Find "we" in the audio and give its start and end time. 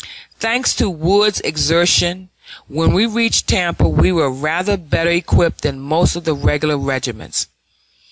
2.91-3.05, 3.87-4.11